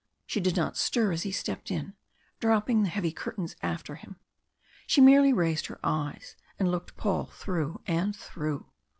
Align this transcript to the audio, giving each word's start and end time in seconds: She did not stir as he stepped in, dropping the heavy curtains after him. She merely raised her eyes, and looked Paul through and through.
She 0.25 0.39
did 0.39 0.55
not 0.55 0.77
stir 0.77 1.11
as 1.11 1.21
he 1.21 1.31
stepped 1.31 1.69
in, 1.69 1.93
dropping 2.39 2.81
the 2.81 2.89
heavy 2.89 3.11
curtains 3.11 3.55
after 3.61 3.93
him. 3.93 4.15
She 4.87 4.99
merely 4.99 5.31
raised 5.31 5.67
her 5.67 5.79
eyes, 5.83 6.35
and 6.57 6.71
looked 6.71 6.97
Paul 6.97 7.25
through 7.27 7.81
and 7.85 8.15
through. 8.15 8.65